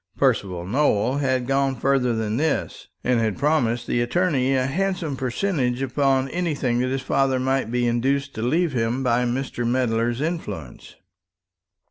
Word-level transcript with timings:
Percival 0.17 0.65
Nowell 0.65 1.17
had 1.17 1.45
gone 1.45 1.75
farther 1.75 2.15
than 2.15 2.37
this, 2.37 2.87
and 3.03 3.19
had 3.19 3.37
promised 3.37 3.85
the 3.85 4.01
attorney 4.01 4.55
a 4.55 4.65
handsome 4.65 5.15
percentage 5.15 5.83
upon 5.83 6.27
anything 6.29 6.79
that 6.79 6.89
his 6.89 7.03
father 7.03 7.39
might 7.39 7.69
be 7.69 7.85
induced 7.85 8.33
to 8.33 8.41
leave 8.41 8.73
him 8.73 9.03
by 9.03 9.25
Mr. 9.25 9.63
Medler's 9.63 10.19
influence. 10.19 10.95